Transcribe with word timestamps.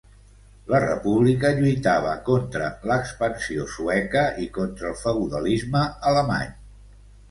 La 0.69 0.79
República 0.83 1.51
lluitava 1.59 2.15
contra 2.31 2.71
l'expansió 2.93 3.69
sueca 3.77 4.27
i 4.49 4.53
contra 4.61 4.93
el 4.93 5.01
feudalisme 5.07 5.89
alemany. 6.15 6.55